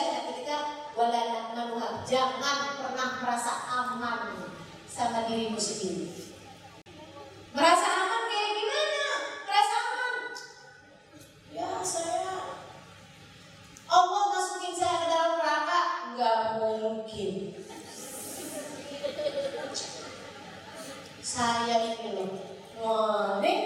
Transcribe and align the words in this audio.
hati 0.00 0.32
kita 0.40 0.58
wala 0.96 1.52
manuha 1.52 2.00
jangan 2.08 2.80
pernah 2.80 3.20
merasa 3.20 3.52
aman 3.68 4.48
sama 4.88 5.28
dirimu 5.28 5.60
sendiri 5.60 6.08
merasa 7.52 7.84
aman 7.84 8.22
kayak 8.32 8.50
gimana 8.56 9.04
merasa 9.44 9.76
aman 9.76 10.14
ya 11.52 11.68
saya 11.84 12.36
Allah 13.92 14.22
masukin 14.32 14.72
saya 14.72 14.94
ke 15.04 15.06
dalam 15.12 15.32
neraka 15.36 15.80
nggak 16.16 16.38
mungkin 16.56 17.32
saya 21.22 21.76
ini 21.96 22.08
loh 22.16 22.30
Wah, 22.82 23.38
nih 23.38 23.58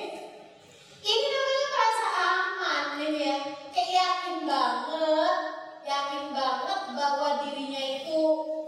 ini 1.01 1.27
namanya 1.33 1.67
merasa 1.73 2.09
aman 2.13 2.85
nih 3.01 3.11
ya 3.17 3.37
kayak 3.73 3.91
yakin 3.97 4.37
banget 4.45 5.41
yakin 5.87 6.25
banget 6.37 6.81
bahwa 6.93 7.29
dirinya 7.41 7.81
itu 7.81 8.21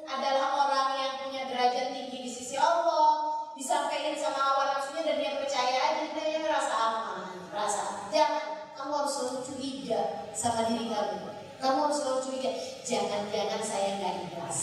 adalah 0.09 0.49
orang 0.67 0.89
yang 0.97 1.13
punya 1.21 1.43
derajat 1.53 1.93
tinggi 1.93 2.25
di 2.25 2.31
sisi 2.33 2.57
Allah 2.57 3.45
disampaikan 3.53 4.17
sama 4.17 4.41
awal 4.41 4.67
nafsunya 4.73 5.05
dan 5.05 5.17
dia 5.21 5.33
percaya 5.37 5.77
aja 5.93 6.03
dia 6.09 6.41
merasa 6.41 6.73
aman 6.73 7.45
merasa 7.53 8.09
jangan 8.09 8.73
kamu 8.73 8.93
harus 9.05 9.13
selalu 9.13 9.39
curiga 9.53 10.01
sama 10.33 10.65
diri 10.65 10.89
kamu 10.89 11.29
kamu 11.61 11.79
harus 11.85 11.99
selalu 12.01 12.21
curiga 12.25 12.51
jangan-jangan 12.89 13.61
saya 13.61 13.89
nggak 14.01 14.15
ikhlas 14.33 14.61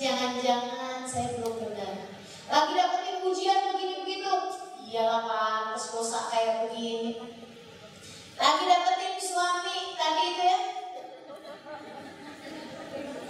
jangan-jangan 0.00 1.04
saya 1.04 1.36
belum 1.36 1.54
benar 1.60 2.08
lagi 2.48 2.72
dapetin 2.76 3.16
ujian 3.26 3.60
begini 3.74 3.94
begitu 4.04 4.32
iyalah 4.86 5.24
pantas 5.24 5.88
dosa 5.90 6.28
kayak 6.28 6.68
begini 6.68 7.16
lagi 8.36 8.62
dapetin 8.68 9.16
suami 9.16 9.96
tadi 9.96 10.22
itu 10.36 10.42
ya 10.44 10.58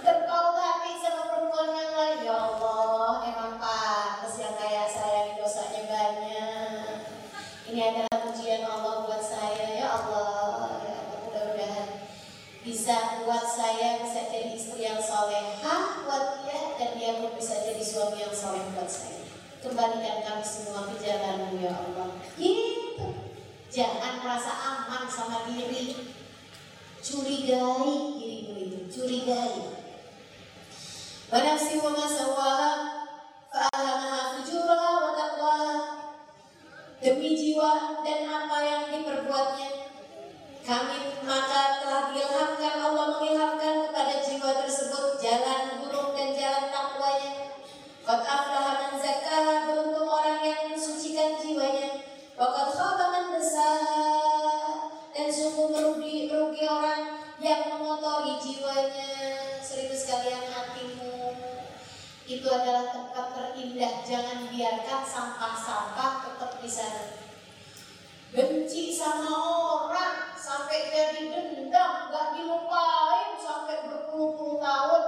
terpaut 0.02 0.58
hati 0.58 0.98
sama 0.98 1.22
perempuan 1.30 1.70
yang 1.70 1.92
lain 1.94 2.18
ya 2.26 2.34
Allah 2.34 3.22
emang 3.30 3.52
pantas 3.62 4.34
yang 4.42 4.54
kayak 4.58 4.90
saya 4.90 5.30
ini 5.30 5.38
dosanya 5.38 5.82
banyak 5.86 6.98
adalah 7.82 8.18
pujian 8.30 8.62
Allah 8.62 8.94
buat 9.08 9.22
saya. 9.22 9.66
Ya 9.74 9.88
Allah 9.90 10.78
ya 10.86 10.96
mudah-mudahan 11.26 11.88
bisa 12.62 13.26
buat 13.26 13.42
saya 13.42 14.06
bisa 14.06 14.30
jadi 14.30 14.54
istri 14.54 14.86
yang 14.86 15.02
solehah 15.02 16.06
buat 16.06 16.46
dia 16.46 16.78
dan 16.78 16.90
dia 16.94 17.18
pun 17.18 17.34
bisa 17.34 17.58
jadi 17.66 17.82
suami 17.82 18.22
yang 18.22 18.30
soleh 18.30 18.62
buat 18.70 18.86
saya. 18.86 19.26
Kembalikan 19.62 20.22
kami 20.22 20.44
semua 20.46 20.90
ke 20.90 20.98
jalanmu 21.02 21.58
ya 21.58 21.74
Allah. 21.74 22.18
Gitu. 22.38 23.06
Jangan 23.70 24.22
merasa 24.22 24.52
aman 24.52 25.06
sama 25.10 25.46
diri. 25.50 26.14
Curigai 27.02 28.18
dirimu 28.18 28.54
itu. 28.58 28.78
Curigai. 28.90 29.74
Wanafsi 31.32 31.80
wa 31.80 31.90
masawa 31.96 32.52
fa'alamaha 33.48 34.21
dan 38.02 38.26
apa 38.26 38.58
yang 38.66 38.82
diperbuatnya. 38.90 39.70
Kami 40.66 40.98
maka 41.22 41.78
telah 41.78 42.10
diilhamkan 42.10 42.74
Allah 42.82 43.06
mengilhamkan 43.18 43.86
kepada 43.86 44.18
jiwa 44.18 44.50
tersebut 44.66 45.22
jalan 45.22 45.78
buruk 45.78 46.10
dan 46.18 46.34
jalan 46.34 46.66
takwanya. 46.74 47.54
Qad 48.02 48.20
aflaha 48.26 48.98
man 48.98 49.58
beruntung 49.70 50.10
orang 50.10 50.42
yang 50.42 50.74
mensucikan 50.74 51.38
jiwanya. 51.38 52.02
Wa 52.34 52.50
qad 52.50 52.68
khaba 52.74 53.06
dassaha 53.30 54.10
dan 55.14 55.28
sungguh 55.30 55.70
merugi 55.70 56.26
merugi 56.26 56.66
orang 56.66 57.22
yang 57.38 57.70
mengotori 57.70 58.42
jiwanya. 58.42 59.10
Seribu 59.62 59.94
sekalian 59.94 60.50
hatimu 60.50 61.30
itu 62.26 62.46
adalah 62.50 62.90
tempat 62.90 63.26
terindah. 63.38 64.02
Jangan 64.02 64.50
biarkan 64.50 65.02
sampah-sampah 65.06 66.12
tetap 66.26 66.58
di 66.58 66.70
sana 66.70 67.22
benci 68.32 68.96
sama 68.96 69.28
orang 69.28 70.32
sampai 70.40 70.88
jadi 70.88 71.28
dendam 71.28 72.08
gak 72.08 72.32
dilupain 72.32 73.36
sampai 73.36 73.84
berpuluh-puluh 73.84 74.56
tahun. 74.56 75.04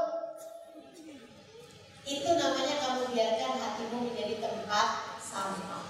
Itu 2.04 2.30
namanya 2.36 2.76
kamu 2.84 3.16
biarkan 3.16 3.52
hatimu 3.56 4.12
menjadi 4.12 4.44
tempat 4.44 5.16
sampah. 5.24 5.88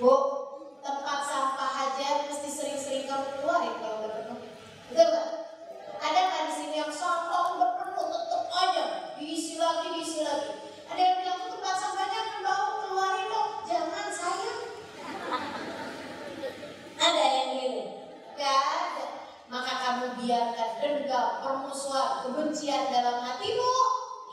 Bu 0.00 0.12
tempat 0.80 1.20
sampah 1.28 1.70
aja 1.84 2.32
mesti 2.32 2.48
sering-sering 2.48 3.04
kamu 3.04 3.44
keluarin 3.44 3.76
kalau 3.84 4.00
udah 4.00 4.12
penuh. 4.24 4.40
Betul 4.88 5.06
gak? 5.12 5.28
ada 6.04 6.20
nggak 6.20 6.42
di 6.48 6.52
sini 6.52 6.74
yang 6.80 6.92
sampah 6.92 7.60
udah 7.60 7.70
penuh? 7.76 8.08
Tetap 8.08 8.44
aja 8.48 8.84
diisi 9.20 9.60
lagi 9.60 10.00
diisi 10.00 10.24
lagi. 10.24 10.64
Ada 10.88 11.00
yang 11.00 11.16
bilang 11.20 11.38
tuh 11.44 11.48
tempat 11.60 11.76
sampahnya 11.76 12.20
kan 12.24 12.38
bau 12.40 12.68
keluarin 12.80 13.28
dong 13.28 13.52
jangan 13.68 14.08
sayang 14.08 14.60
ada 17.04 17.24
yang 17.28 17.48
gitu 17.60 17.82
ada. 18.52 19.06
Maka 19.48 19.72
kamu 19.80 20.06
biarkan 20.20 20.70
dendam 20.80 21.44
permusuhan 21.44 22.24
kebencian 22.24 22.90
dalam 22.90 23.22
hatimu 23.22 23.72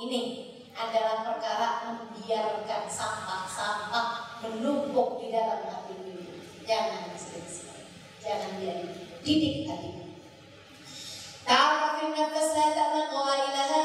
ini 0.02 0.22
adalah 0.72 1.28
perkara 1.28 1.84
membiarkan 1.84 2.88
sampah-sampah 2.88 4.40
menumpuk 4.42 5.20
di 5.20 5.36
dalam 5.36 5.68
hatimu 5.68 6.16
jangan 6.64 7.12
sering-sering 7.20 7.86
jangan 8.24 8.56
biarin 8.56 8.90
didik 9.20 9.68
hatimu 9.68 10.16
Ta'arafin 11.44 12.16
nafas 12.16 12.50
la 12.56 12.68
ta'man 12.72 13.06
qawailaha 13.12 13.84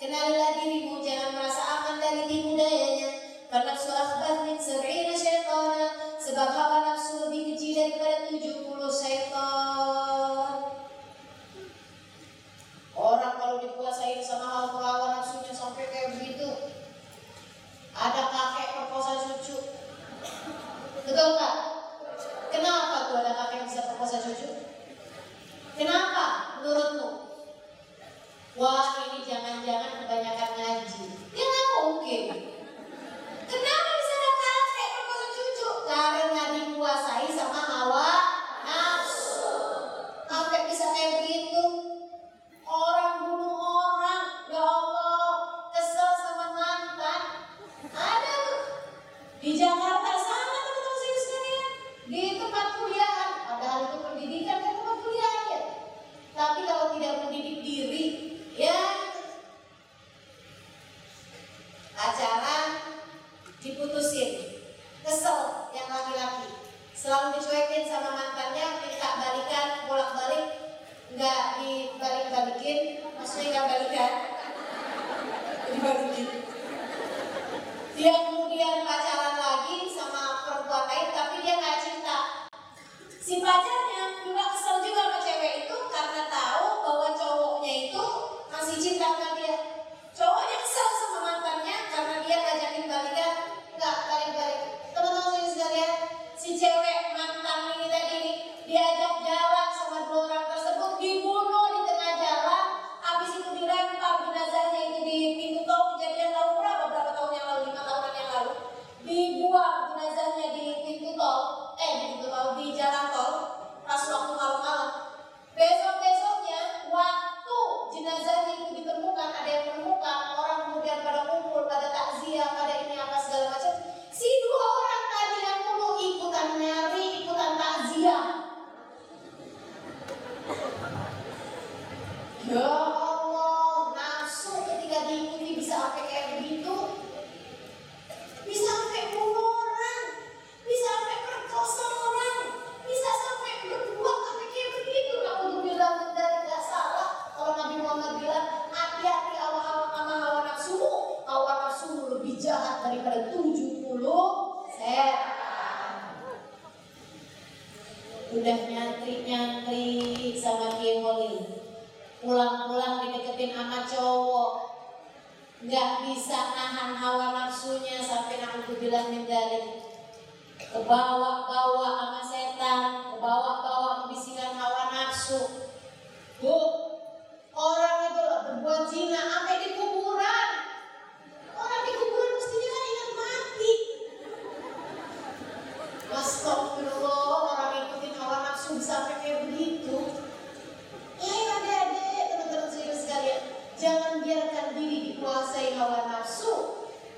Kenalilah 0.00 0.56
dirimu. 0.56 1.04
Jangan 1.04 1.36
merasa 1.36 1.60
aman 1.60 2.00
dari 2.00 2.24
tipu 2.24 2.56
dayanya. 2.56 3.20
Fannafsu 3.52 3.89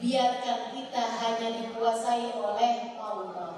biarkan 0.02 0.74
kita 0.74 1.02
hanya 1.22 1.48
dikuasai 1.62 2.34
oleh 2.34 2.98
Allah. 2.98 3.54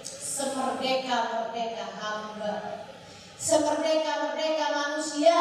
Semerdeka-merdeka 0.00 1.86
hamba, 2.00 2.88
semerdeka-merdeka 3.36 4.66
manusia 4.72 5.38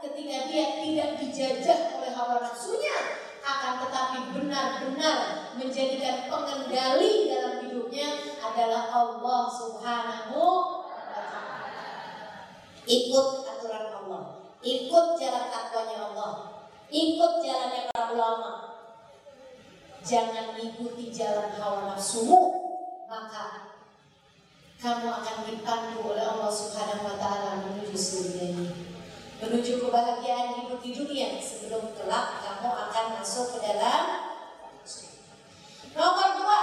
ketika 0.00 0.48
dia 0.48 0.66
tidak 0.80 1.10
dijajah 1.20 1.80
oleh 2.00 2.10
hawa 2.16 2.40
nafsunya, 2.40 2.96
akan 3.44 3.74
tetapi 3.84 4.18
benar-benar 4.32 5.52
menjadikan 5.58 6.30
pengendali 6.30 7.28
dalam 7.28 7.66
hidupnya 7.66 8.40
adalah 8.40 8.88
Allah 8.88 9.42
Subhanahu. 9.52 10.44
Ikut 12.88 13.28
aturan 13.44 13.84
Allah, 13.92 14.48
ikut 14.64 15.06
jalan 15.20 15.44
takwanya 15.52 16.08
Allah, 16.08 16.32
ikut 16.88 17.32
jalannya 17.44 17.92
para 17.92 18.16
ulama, 18.16 18.67
jangan 20.04 20.54
ikuti 20.58 21.10
jalan 21.10 21.54
hawa 21.58 21.94
nafsumu, 21.94 22.40
maka 23.06 23.74
kamu 24.78 25.10
akan 25.10 25.36
dipandu 25.50 26.02
oleh 26.06 26.22
Allah 26.22 26.52
Subhanahu 26.52 27.08
wa 27.08 27.16
taala 27.18 27.66
menuju 27.66 27.98
surga 27.98 28.42
ini. 28.54 28.68
Menuju 29.38 29.78
kebahagiaan 29.82 30.58
hidup 30.62 30.82
di 30.82 30.90
dunia 30.98 31.38
sebelum 31.38 31.94
kelak 31.94 32.42
kamu 32.42 32.70
akan 32.70 33.04
masuk 33.22 33.54
ke 33.54 33.58
dalam 33.62 34.28
Nomor 35.98 36.28
dua, 36.38 36.60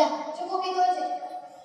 Dah, 0.00 0.32
cukup 0.32 0.64
itu 0.64 0.80
aja. 0.80 1.06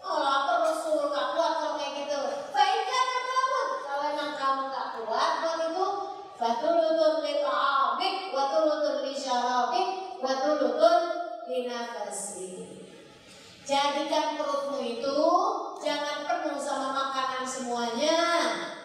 Oh, 0.03 0.19
lapar 0.19 0.67
lu 0.67 0.75
suruh 0.75 1.07
gak 1.07 1.39
kuat 1.39 1.55
kalau 1.55 1.79
kayak 1.79 2.03
gitu. 2.03 2.19
Baiklah 2.51 3.07
kamu. 3.23 3.61
Kalau 3.87 4.03
emang 4.11 4.31
kamu 4.35 4.61
gak 4.75 4.87
kuat 4.99 5.31
buat 5.39 5.59
itu, 5.71 5.87
batu 6.35 6.67
lutun 6.67 7.23
li 7.23 7.39
ta'amik, 7.39 8.35
batu 8.35 8.57
lutun 8.67 8.95
li 9.07 9.15
syarabik, 9.15 10.19
batu 10.19 10.51
lutun 10.59 11.01
li 11.47 11.63
nafasi. 11.63 12.51
Jadikan 13.63 14.35
perutmu 14.35 14.83
itu 14.83 15.19
jangan 15.79 16.27
penuh 16.27 16.59
sama 16.59 16.91
makanan 16.91 17.47
semuanya. 17.47 18.19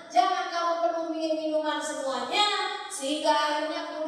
Jangan 0.07 0.47
kamu 0.47 0.75
penuh 0.87 1.07
minuman 1.11 1.83
semuanya 1.83 2.79
sehingga 2.87 3.35
akhirnya 3.35 3.99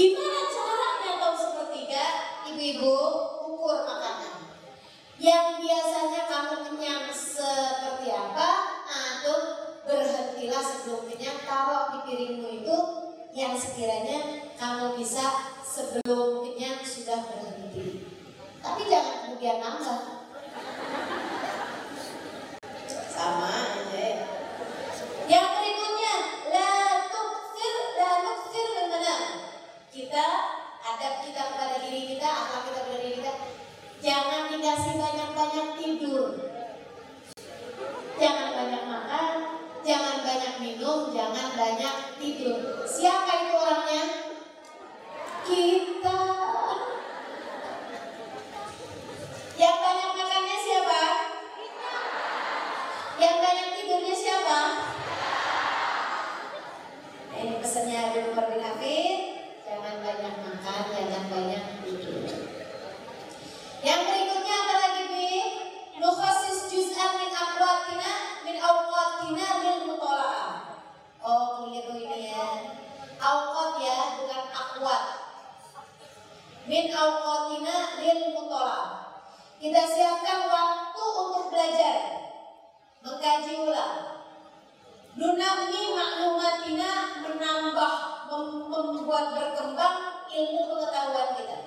Gimana 0.00 0.48
caranya 0.48 1.12
kaum 1.20 1.36
sepertiga, 1.36 2.04
ibu-ibu, 2.48 2.96
ukur 3.52 3.84
makanan? 3.84 4.48
Yang 5.20 5.60
biasanya 5.60 6.24
kamu 6.24 6.54
kenyang 6.72 7.12
seperti 7.12 8.08
apa? 8.08 8.80
Antum 8.88 9.42
berhentilah 9.84 10.64
sebelum 10.64 11.04
kenyang 11.04 11.44
taruh 11.44 11.92
di 11.92 11.98
piringmu 12.08 12.48
itu 12.64 12.76
yang 13.36 13.52
sekiranya 13.52 14.48
kamu 14.56 14.96
bisa 14.96 15.52
sebelum 15.60 16.48
kenyang 16.48 16.80
sudah 16.80 17.20
berhenti. 17.20 18.00
Tapi 18.64 18.88
jangan 18.88 19.28
kemudian 19.28 19.60
nambah 19.60 20.29
Nunami 85.60 85.92
maklumatina 85.92 87.20
menambah, 87.20 87.92
mem- 88.32 88.64
membuat 88.64 89.36
berkembang 89.36 90.24
ilmu 90.32 90.72
pengetahuan 90.72 91.36
kita. 91.36 91.58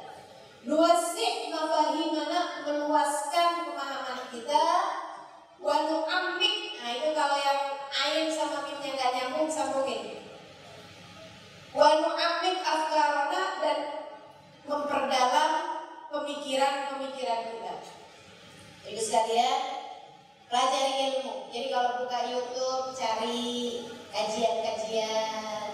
Nuwasih 0.65 1.53
mafahimana 1.53 2.65
meluaskan 2.65 3.69
pemahaman 3.69 4.33
kita. 4.33 4.65
Wanu 5.61 6.09
amik, 6.09 6.81
nah 6.81 6.89
itu 6.89 7.13
kalau 7.13 7.37
yang 7.37 7.61
ain 7.93 8.33
sama 8.33 8.65
mimnya 8.65 8.97
gak 8.97 9.13
nyambung 9.13 9.45
sambungin. 9.45 10.25
Wanu 11.77 12.17
amik 12.17 12.65
afkarona 12.65 13.61
dan 13.61 13.77
memperdalam 14.65 15.53
pemikiran-pemikiran 16.09 17.41
kita. 17.45 17.73
Itu 18.89 19.01
sekalian 19.05 19.82
pelajari 20.53 20.93
ilmu. 21.09 21.49
Jadi 21.49 21.67
kalau 21.73 22.05
buka 22.05 22.29
YouTube 22.29 22.93
cari 22.93 23.81
kajian-kajian. 24.13 25.73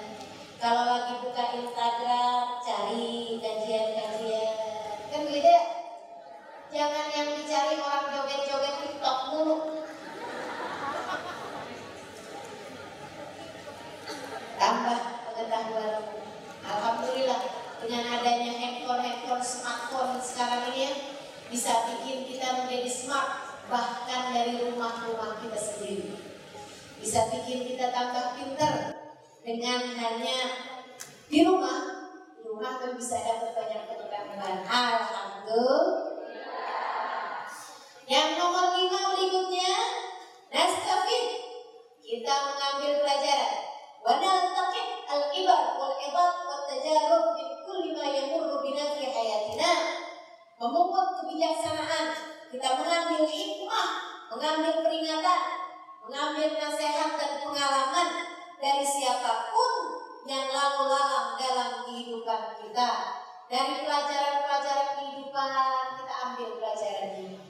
Kalau 0.55 0.83
lagi 0.87 1.19
buka 1.19 1.43
Instagram 1.51 2.63
cari 2.63 3.43
kajian-kajian. 3.43 4.55
Kan 5.11 5.27
ya? 5.35 5.59
Jangan 6.71 7.07
yang 7.11 7.29
dicari 7.35 7.75
orang 7.75 8.07
joget-joget 8.07 8.75
TikTok 8.79 9.17
mulu. 9.35 9.83
Tambah 14.55 14.99
pengetahuan. 15.27 15.95
Alhamdulillah 16.63 17.41
dengan 17.83 18.03
adanya 18.15 18.51
handphone-handphone 18.55 19.43
smartphone 19.43 20.23
sekarang 20.23 20.71
ini 20.71 20.79
ya, 20.87 20.91
bisa 21.51 21.71
bikin 21.91 22.31
kita 22.31 22.63
menjadi 22.63 22.87
smart 22.87 23.49
bahkan 23.69 24.08
dari 24.39 24.55
rumah-rumah 24.63 25.43
kita 25.43 25.59
sendiri. 25.59 26.15
Bisa 26.95 27.27
bikin 27.27 27.75
kita 27.75 27.91
tambah 27.91 28.39
pinter 28.39 28.95
dengan 29.43 29.83
hanya 29.99 30.39
di 31.27 31.43
rumah. 31.43 32.07
Di 32.39 32.47
rumah 32.47 32.79
kan 32.79 32.95
bisa 32.95 33.19
dapat 33.19 33.51
banyak 33.51 33.83
keterampilan. 33.91 34.63
Alhamdulillah. 34.63 35.91
Yang 38.07 38.29
nomor 38.39 38.79
lima 38.79 39.11
berikutnya, 39.11 39.75
Nastafid. 40.55 41.51
Kita 41.99 42.31
mengambil 42.47 43.03
pelajaran. 43.03 43.75
Wanal 44.07 44.55
takib 44.55 45.03
al-ibar 45.03 45.75
wal-ibar 45.75 46.47
wal-tajarub 46.47 47.35
Bikul 47.35 47.91
lima 47.91 48.07
yang 48.07 48.31
yamurru 48.31 48.63
hayatina. 48.63 49.99
Memungut 50.63 51.19
kebijaksanaan, 51.19 52.07
kita 52.55 52.79
mengambil 52.79 53.27
hikmah 53.27 54.18
mengambil 54.29 54.85
peringatan 54.85 55.41
mengambil 56.05 56.49
nasihat 56.57 57.17
dan 57.17 57.31
pengalaman 57.45 58.09
dari 58.57 58.85
siapa 58.85 59.53
pun 59.53 59.73
yang 60.25 60.49
lalu 60.49 60.89
lalang 60.89 61.37
dalam 61.37 61.71
kehidupan 61.85 62.57
kita. 62.61 62.89
Dari 63.49 63.81
pelajaran-pelajaran 63.81 64.89
kehidupan 65.01 65.81
kita 65.97 66.15
ambil 66.29 66.49
pelajarannya 66.61 67.49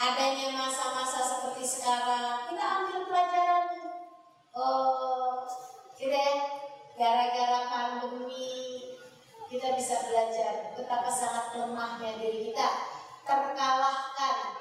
adanya 0.00 0.48
masa-masa 0.56 1.20
seperti 1.20 1.62
sekarang 1.68 2.48
kita 2.48 2.64
ambil 2.64 2.98
pelajarannya 3.04 3.84
oh 4.56 5.44
kita 5.94 6.16
ya. 6.16 6.36
Gara-gara 7.00 7.64
pandemi 7.72 8.76
kita 9.48 9.72
bisa 9.72 10.04
belajar 10.04 10.76
betapa 10.76 11.08
sangat 11.08 11.56
lemahnya 11.56 12.20
diri 12.20 12.52
kita. 12.52 12.68
Terkalahkan 13.24 14.59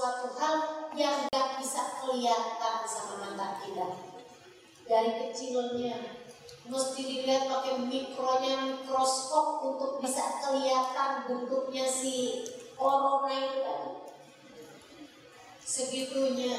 sesuatu 0.00 0.32
hal 0.40 0.56
yang 0.96 1.28
gak 1.28 1.60
bisa 1.60 2.00
kelihatan 2.00 2.76
sama 2.88 3.20
mata 3.20 3.60
kita. 3.60 4.00
Dari 4.88 5.28
kecilnya 5.28 6.16
mesti 6.64 7.04
dilihat 7.04 7.44
pakai 7.44 7.84
mikronya 7.84 8.64
mikroskop 8.64 9.60
untuk 9.60 10.00
bisa 10.00 10.40
kelihatan 10.40 11.28
bentuknya 11.28 11.84
si 11.84 12.48
corona 12.80 13.28
itu 13.28 13.60
tadi. 13.60 13.92
Segitunya 15.68 16.56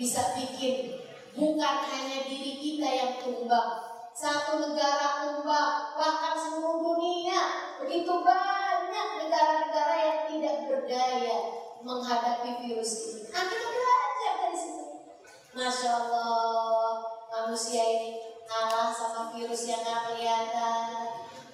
bisa 0.00 0.32
bikin 0.40 1.04
bukan 1.36 1.76
hanya 1.92 2.24
diri 2.24 2.56
kita 2.56 2.88
yang 2.88 3.12
tumbang 3.20 3.84
satu 4.16 4.64
negara 4.64 5.28
tumbang 5.28 5.92
bahkan 5.92 6.40
seluruh 6.40 6.80
dunia. 6.80 7.68
Begitu 7.84 8.16
banyak 8.24 9.08
negara-negara 9.20 9.94
yang 10.08 10.20
tidak 10.32 10.56
berdaya 10.72 11.67
menghadapi 11.82 12.66
virus 12.66 12.92
ini. 13.06 13.22
Nah 13.30 13.44
kita 13.46 13.68
belajar 13.70 14.32
dari 14.42 14.58
situ. 14.58 14.86
Masya 15.54 15.90
Allah 15.94 16.92
manusia 17.30 17.82
ini 17.82 18.10
kalah 18.48 18.90
sama 18.90 19.30
virus 19.34 19.68
yang 19.68 19.84
gak 19.84 20.10
kelihatan. 20.10 20.86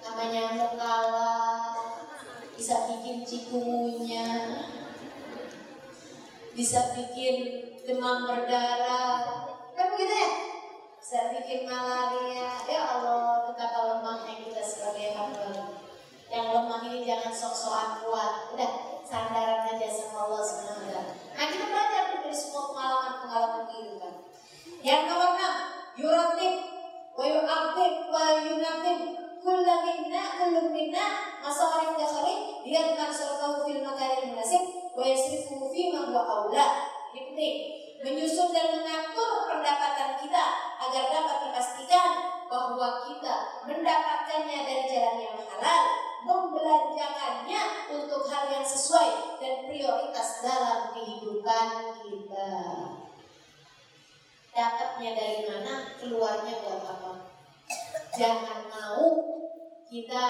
Namanya 0.01 0.39
nyamuk 0.55 0.73
kalah. 0.77 1.75
Bisa 2.55 2.87
bikin 2.87 3.27
cikungunya. 3.27 4.27
Bisa 6.55 6.95
bikin 6.95 7.35
demam 7.83 8.25
berdarah. 8.25 9.51
Kan 9.75 9.85
begitu 9.91 10.15
ya? 10.15 10.31
Bisa 10.95 11.19
bikin 11.35 11.67
malaria. 11.67 12.63
Ya 12.63 12.81
Allah 12.95 13.51
betapa 13.51 13.79
lemahnya 13.99 14.39
kita 14.39 14.63
sebagai 14.63 15.19
hamba. 15.19 15.83
Yang 16.31 16.47
lemah 16.55 16.81
ini 16.89 16.99
jangan 17.03 17.33
sok-sokan 17.35 18.07
kuat. 18.07 18.55
Udah 18.55 18.94
sandaran 19.05 19.69
aja 19.69 19.87
sama 19.93 20.25
Allah 20.25 20.41
SWT 20.41 20.89
nah 21.37 21.45
kita 21.45 21.65
belajar 21.69 22.03
dari 22.17 22.33
semua 22.33 22.73
pengalaman-pengalaman 22.73 23.63
kehidupan 23.69 24.13
yang 24.81 25.05
nomor 25.05 25.37
enam 25.37 25.55
yuratib 25.95 26.55
wa 27.13 27.25
yu'aqib 27.29 27.93
wa 28.09 28.23
yunaqib 28.41 28.99
kulla 29.45 29.75
minna 29.85 30.23
kullu 30.41 30.61
minna 30.73 31.05
masarif 31.45 31.93
dakhali 31.93 32.65
liyadman 32.65 33.13
sarfahu 33.13 33.69
fil 33.69 33.85
makanil 33.85 34.33
munasib 34.33 34.91
wa 34.97 35.05
yasrifu 35.05 35.69
fima 35.69 36.09
huwa 36.09 36.25
aula 36.25 36.89
ini 37.13 37.21
penting 37.31 37.55
menyusun 38.03 38.51
dan 38.51 38.75
mengatur 38.75 39.47
pendapatan 39.49 40.19
kita 40.19 40.45
agar 40.77 41.03
dapat 41.09 41.37
dipastikan 41.47 42.09
bahwa 42.45 43.01
kita 43.09 43.65
mendapatkannya 43.65 44.59
dari 44.61 44.85
jalan 44.85 45.17
yang 45.25 45.37
halal, 45.41 45.83
membelanjakannya 46.25 47.61
untuk 47.89 48.29
hal 48.29 48.45
yang 48.53 48.65
sesuai 48.65 49.41
dan 49.41 49.65
prioritas 49.65 50.45
dalam 50.45 50.93
kehidupan 50.93 51.67
kita. 52.05 52.53
Dapatnya 54.95 55.11
dari 55.19 55.43
mana, 55.43 55.91
keluarnya 55.99 56.55
buat 56.63 56.87
apa? 56.87 57.27
Jangan 58.15 58.63
mau 58.71 59.03
kita 59.91 60.23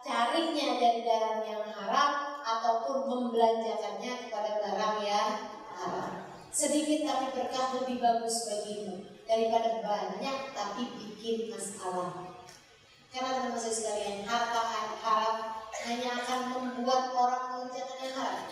carinya 0.00 0.80
dari 0.80 1.04
barang 1.04 1.44
yang 1.44 1.68
haram 1.68 2.40
ataupun 2.40 3.12
membelanjakannya 3.12 4.12
kepada 4.24 4.56
barang 4.56 4.96
yang 5.04 5.52
haram. 5.68 6.32
Sedikit 6.48 7.04
tapi 7.04 7.28
berkah 7.36 7.76
lebih 7.76 8.00
bagus 8.00 8.48
bagimu 8.48 9.04
daripada 9.28 9.84
banyak 9.84 10.38
tapi 10.56 10.96
bikin 10.96 11.52
masalah. 11.52 12.32
Karena 13.12 13.36
teman-teman 13.36 13.68
sekalian, 13.68 14.24
harta 14.24 14.64
haram 15.04 15.60
hanya 15.84 16.24
akan 16.24 16.40
membuat 16.56 17.12
orang 17.12 17.44
mengerjakan 17.52 18.00
yang 18.00 18.16
haram. 18.16 18.48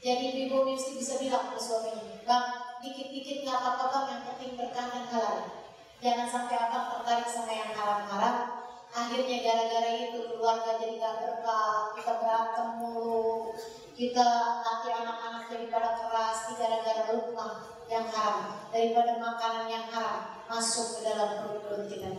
Jadi 0.00 0.48
ibu 0.48 0.56
mesti 0.64 0.96
bisa 0.96 1.20
bilang 1.20 1.52
ke 1.52 1.60
suaminya, 1.60 2.24
bang, 2.24 2.69
dikit-dikit 2.80 3.44
nggak 3.44 3.58
apa-apa 3.60 3.84
bang, 3.92 4.06
yang 4.08 4.22
penting 4.32 4.52
berkah 4.56 4.86
dan 4.88 5.04
halal. 5.12 5.38
Jangan 6.00 6.26
sampai 6.32 6.56
abang 6.56 6.86
tertarik 6.96 7.28
sama 7.28 7.52
yang 7.52 7.72
haram-haram. 7.76 8.36
Akhirnya 8.90 9.36
gara-gara 9.46 9.92
itu 9.94 10.34
keluarga 10.34 10.74
jadi 10.82 10.98
gak 10.98 11.16
berkah, 11.22 11.94
kita 11.94 12.12
berantem 12.18 12.68
mulu, 12.82 13.54
kita 13.94 14.26
nanti 14.66 14.88
anak-anak 14.90 15.46
jadi 15.46 15.70
pada 15.70 15.94
keras, 15.94 16.50
gara-gara 16.58 17.14
rumah 17.14 17.70
yang 17.86 18.10
haram, 18.10 18.66
daripada 18.74 19.14
makanan 19.22 19.70
yang 19.70 19.86
haram 19.94 20.42
masuk 20.50 20.98
ke 20.98 21.00
dalam 21.06 21.38
perut-perut 21.38 21.86
kita. 21.86 22.10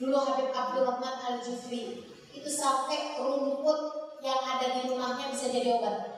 Dulu 0.00 0.16
Habib 0.16 0.56
Abdurrahman 0.56 1.20
Al-Jufri 1.20 2.00
itu 2.32 2.48
sampai 2.48 3.20
rumput 3.20 3.80
yang 4.24 4.40
ada 4.40 4.80
di 4.80 4.88
rumahnya 4.88 5.36
bisa 5.36 5.52
jadi 5.52 5.76
obat 5.76 6.14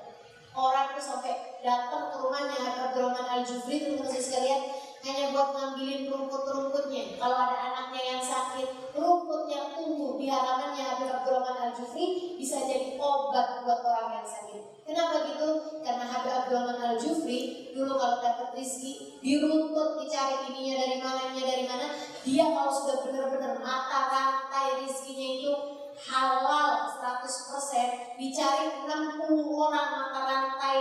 orang 0.56 0.96
tuh 0.96 1.04
sampai 1.04 1.55
datang 1.66 2.14
ke 2.14 2.16
rumahnya 2.22 2.78
Abdurrahman 2.78 3.26
Al 3.26 3.42
Jufri 3.42 3.82
teman-teman 3.82 4.22
sekalian 4.22 4.70
hanya 5.02 5.34
buat 5.34 5.50
ngambilin 5.54 6.06
rumput-rumputnya. 6.06 7.18
Kalau 7.18 7.34
ada 7.34 7.58
anaknya 7.58 8.02
yang 8.14 8.22
sakit, 8.22 8.94
rumput 8.94 9.50
yang 9.50 9.74
tumbuh 9.74 10.14
di 10.14 10.30
halamannya 10.30 10.82
Habib 10.82 11.10
Abdurrahman 11.10 11.58
Al 11.58 11.72
Jufri 11.74 12.38
bisa 12.38 12.62
jadi 12.62 12.94
obat 13.02 13.66
buat 13.66 13.82
orang 13.82 14.22
yang 14.22 14.26
sakit. 14.26 14.86
Kenapa 14.86 15.26
gitu? 15.26 15.82
Karena 15.82 16.06
Habib 16.06 16.32
Abdurrahman 16.46 16.78
Al 16.78 16.94
Jufri 17.02 17.70
dulu 17.74 17.98
kalau 17.98 18.22
dapat 18.22 18.54
rezeki 18.54 19.18
diruntut 19.18 19.98
dicari 20.06 20.46
ininya 20.54 20.74
dari 20.86 20.96
mana, 21.02 21.20
ininya 21.34 21.46
dari 21.50 21.64
mana. 21.66 21.86
Dia 22.22 22.46
kalau 22.46 22.70
sudah 22.70 22.96
benar-benar 23.02 23.58
mata 23.58 24.00
rantai 24.10 24.86
rezekinya 24.86 25.28
itu 25.42 25.52
halal 25.96 26.92
100% 26.94 28.18
dicari 28.20 28.66
60 28.86 29.26
orang 29.50 29.86
mata 29.90 30.20
rantai 30.26 30.78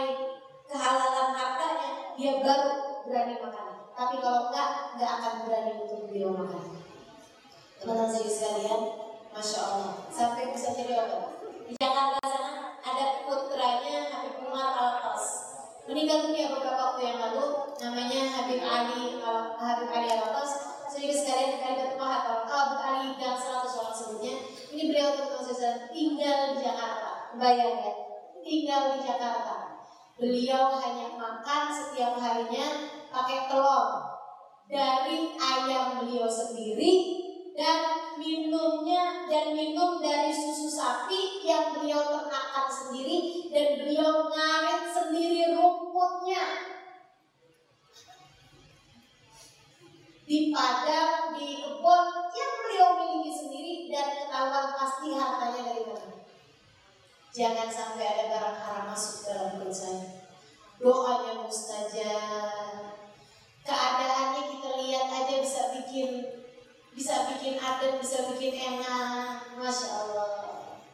dia 2.16 2.40
baru 2.40 3.04
berani 3.08 3.36
makan. 3.40 3.68
Tapi 3.96 4.16
kalau 4.20 4.52
enggak 4.52 4.70
enggak 4.96 5.12
akan 5.20 5.34
berani 5.48 5.72
untuk 5.84 6.12
beliau 6.12 6.32
makan. 6.36 6.64
Teman-teman 7.80 8.10
saya 8.12 8.28
sekalian 8.32 8.82
masya 9.32 9.60
Allah. 9.62 9.94
Sampai 10.12 10.52
bisa 10.56 10.76
jadi 10.76 10.96
apa? 10.96 11.40
Di 11.68 11.74
Jakarta 11.76 12.20
sana 12.24 12.76
ada 12.80 13.06
putranya 13.28 13.96
Habib 14.12 14.48
Umar 14.48 14.70
Al 14.76 14.92
Qas 15.02 15.26
meninggal 15.86 16.30
dunia 16.30 16.50
beberapa 16.50 16.82
waktu 16.98 17.02
yang 17.14 17.20
lalu 17.22 17.46
namanya 17.78 18.22
Habib 18.26 18.62
Ali 18.66 19.22
Habib 19.62 19.90
Ali 19.94 20.08
Al 20.10 20.34
Qas 20.34 20.52
sedikit 20.90 21.18
sekalian 21.22 21.62
kali 21.62 21.76
ketemu 21.78 22.06
Habib 22.06 22.80
Ali 22.82 23.08
dan 23.18 23.38
100 23.38 23.70
orang 23.70 23.94
sebelumnya 23.94 24.36
ini 24.76 24.82
beliau 24.92 25.10
teman-teman 25.16 25.36
tinggal 25.92 26.40
di 26.52 26.58
Jakarta. 26.64 27.12
Bayangkan, 27.36 27.98
tinggal 28.44 28.82
di 28.96 29.00
Jakarta. 29.04 29.65
Beliau 30.16 30.80
hanya 30.80 31.12
makan 31.20 31.68
setiap 31.68 32.16
harinya 32.16 32.88
pakai 33.12 33.52
telur 33.52 34.16
dari 34.72 35.36
ayam 35.36 36.00
beliau 36.00 36.24
sendiri 36.24 37.20
dan 37.52 38.16
minumnya 38.16 39.28
dan 39.28 39.52
minum 39.52 40.00
dari 40.00 40.32
susu 40.32 40.72
sapi 40.72 41.44
yang 41.44 41.76
beliau 41.76 42.00
ternakkan 42.00 42.68
sendiri 42.72 43.52
dan 43.52 43.84
beliau 43.84 44.32
ngaret 44.32 44.88
sendiri 44.88 45.52
rumputnya 45.52 46.76
di 50.26 50.50
padang, 50.50 51.38
di 51.38 51.62
kebun 51.62 52.06
yang 52.34 52.54
beliau 52.66 52.90
miliki 52.98 53.32
sendiri 53.36 53.74
dan 53.94 54.10
ketahuan 54.26 54.74
pasti 54.74 55.14
hartanya 55.14 55.62
dari 55.70 55.84
mana. 55.86 56.15
Jangan 57.36 57.68
sampai 57.68 58.08
ada 58.08 58.24
barang 58.32 58.60
haram 58.64 58.86
masuk 58.88 59.28
dalam 59.28 59.60
perut 59.60 59.76
saya. 59.76 60.24
Doanya 60.80 61.44
mustajab. 61.44 62.96
Keadaannya 63.68 64.42
kita 64.56 64.70
lihat 64.80 65.08
aja 65.12 65.36
bisa 65.44 65.62
bikin 65.76 66.32
bisa 66.96 67.28
bikin 67.28 67.60
adem, 67.60 68.00
bisa 68.00 68.32
bikin 68.32 68.56
enak. 68.56 69.52
Masya 69.60 69.88
Allah. 70.00 70.32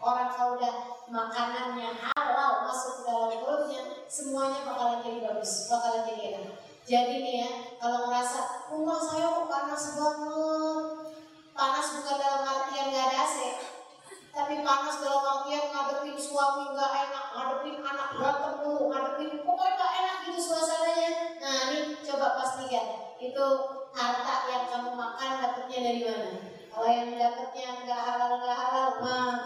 Orang 0.01 0.33
kalau 0.33 0.57
udah 0.57 1.05
makanannya 1.13 1.93
halal 1.93 2.65
masuk 2.65 3.05
dalam 3.05 3.37
perutnya, 3.37 4.01
semuanya 4.09 4.65
bakalan 4.65 5.05
jadi 5.05 5.29
bagus, 5.29 5.69
bakalan 5.69 6.09
jadi 6.09 6.41
enak. 6.41 6.57
Jadi 6.81 7.15
nih 7.21 7.35
ya, 7.45 7.49
kalau 7.77 8.09
ngerasa 8.09 8.65
rumah 8.73 8.97
saya 8.97 9.29
kok 9.29 9.45
panas 9.45 9.83
banget, 9.93 10.83
panas 11.53 11.87
bukan 12.01 12.17
dalam 12.17 12.41
artian 12.49 12.89
nggak 12.89 13.05
ada 13.13 13.17
AC, 13.21 13.37
tapi 14.33 14.65
panas 14.65 14.97
dalam 15.05 15.21
artian 15.21 15.69
ngadepin 15.69 16.17
suami 16.17 16.73
nggak 16.73 16.91
enak, 17.05 17.25
ngadepin 17.37 17.77
anak 17.85 18.07
berantem 18.17 18.53
dulu, 18.65 18.89
ngadepin 18.89 19.45
pokoknya 19.45 19.77
nggak 19.77 19.93
enak 20.01 20.15
gitu 20.25 20.39
suasananya. 20.41 21.11
Nah 21.37 21.55
ini 21.69 21.79
coba 22.01 22.41
pastikan 22.41 23.10
itu 23.21 23.45
harta 23.93 24.35
yang 24.49 24.65
kamu 24.65 24.97
makan 24.97 25.31
dapetnya 25.45 25.77
dari 25.85 26.01
mana? 26.09 26.31
Kalau 26.73 26.89
yang 26.89 27.13
dapetnya 27.13 27.85
nggak 27.85 28.01
halal 28.01 28.41
nggak 28.41 28.57
halal, 28.57 28.87
mah 28.97 29.45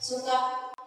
suka 0.00 0.36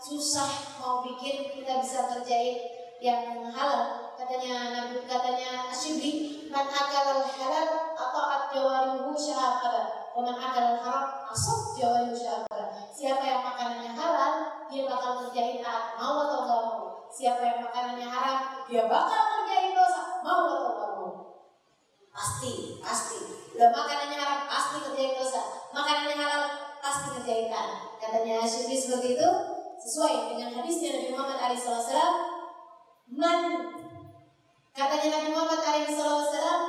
susah 0.02 0.82
mau 0.82 1.06
bikin 1.06 1.54
kita 1.54 1.78
bisa 1.78 2.10
kerjain 2.10 2.58
yang 2.98 3.46
halal. 3.54 4.10
Katanya 4.18 4.74
Nabi 4.74 5.06
katanya 5.06 5.70
Asyibli 5.70 6.50
man 6.50 6.66
akal 6.66 7.22
halal 7.22 7.70
atau 7.94 8.24
jawarihu 8.50 9.14
syahada 9.14 10.10
wa 10.18 10.26
man 10.26 10.42
akal 10.42 10.82
haram 10.82 11.30
asab 11.30 11.78
jawarihu 11.78 12.18
siapa 12.90 13.22
yang 13.22 13.46
makanannya 13.46 13.94
halal 13.94 14.34
dia 14.66 14.90
bakal 14.90 15.22
kerjain 15.22 15.62
taat 15.62 15.94
mau 16.02 16.26
atau 16.26 16.50
enggak 16.50 16.62
mau? 16.66 16.82
Siapa 17.14 17.42
yang 17.46 17.60
makanannya 17.62 18.10
haram 18.10 18.66
dia 18.66 18.90
bakal 18.90 19.22
kerjain 19.38 19.78
dosa 19.78 20.02
mau 20.26 20.50
atau 20.50 20.58
enggak 20.74 20.92
mau 20.98 21.10
pasti 22.18 22.82
pasti. 22.82 23.20
Udah 23.54 23.70
makanannya 23.70 24.18
haram 24.18 24.42
pasti 24.50 24.82
kerjain 24.82 25.14
dosa. 25.14 25.70
Makanannya 25.70 26.18
halal 26.18 26.44
pasti 26.82 27.14
kerjain 27.14 27.54
taat 27.54 27.94
katanya 28.02 28.42
Asyibli 28.42 28.74
seperti 28.74 29.14
itu 29.14 29.30
sesuai 29.78 30.34
dengan 30.34 30.50
hadisnya 30.58 30.98
Nabi 30.98 31.10
Muhammad 31.14 31.54
SAW 31.54 32.38
Man 33.08 33.40
katanya 34.76 35.08
Nabi 35.16 35.30
Muhammad 35.32 35.64
wasallam 35.64 36.62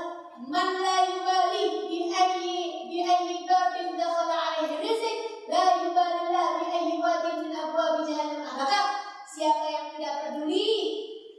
man 0.46 0.68
la 0.78 1.02
yubali 1.02 1.90
bi 1.90 2.14
ayyi 2.14 2.86
bi 2.86 3.02
ayyi 3.02 3.42
babin 3.42 3.98
dakhala 3.98 4.54
alaihi 4.54 4.78
rizq 4.78 5.18
la 5.50 5.82
yubali 5.82 6.30
la 6.30 6.44
bi 6.62 6.66
ayyi 6.70 6.94
wadin 7.02 7.42
min 7.42 7.52
abwab 7.58 8.06
jahannam. 8.06 8.86
Siapa 9.26 9.66
yang 9.66 9.86
tidak 9.98 10.14
peduli 10.30 10.70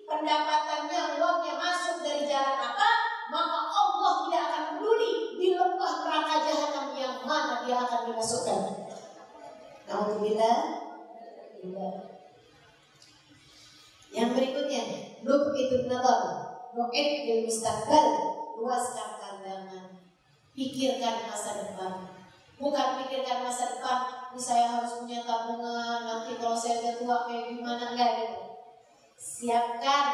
pendapatannya 0.04 1.16
uangnya 1.16 1.54
masuk 1.56 2.04
dari 2.04 2.28
jalan 2.28 2.60
apa 2.60 2.90
maka 3.30 3.60
Allah 3.72 4.14
tidak 4.26 4.44
akan 4.52 4.64
peduli 4.76 5.12
di 5.38 5.48
lembah 5.56 5.94
neraka 6.04 6.36
jahanam 6.44 6.88
yang 6.98 7.16
mana 7.30 7.62
dia 7.62 7.78
akan 7.78 8.10
dimasukkan. 8.10 8.62
Alhamdulillah. 9.86 10.58
Yang 14.10 14.30
berikutnya, 14.34 14.82
Lub 15.22 15.54
itu 15.54 15.86
nazar, 15.86 16.22
Nu'id 16.74 17.10
bil 17.30 17.46
mustaqbal, 17.46 18.06
luaskan 18.58 19.22
pandangan. 19.22 20.02
Pikirkan 20.58 21.30
masa 21.30 21.62
depan. 21.62 22.10
Bukan 22.58 22.88
pikirkan 23.06 23.46
masa 23.46 23.78
depan, 23.78 24.34
ini 24.34 24.42
saya 24.42 24.66
harus 24.76 25.00
punya 25.00 25.24
tabungan, 25.24 26.04
nanti 26.04 26.36
kalau 26.42 26.58
saya 26.58 26.82
udah 26.82 26.94
tua 26.98 27.18
kayak 27.30 27.46
gimana, 27.54 27.94
enggak 27.94 28.12
gitu. 28.18 28.38
Siapkan 29.16 30.06